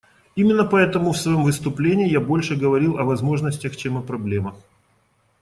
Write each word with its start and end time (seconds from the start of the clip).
Именно 0.35 0.65
поэтому 0.65 1.11
в 1.11 1.17
своем 1.19 1.43
выступлении 1.43 2.09
я 2.09 2.19
больше 2.19 2.55
говорил 2.55 2.97
о 2.97 3.03
возможностях, 3.03 3.75
чем 3.75 3.99
о 3.99 4.01
проблемах. 4.01 4.55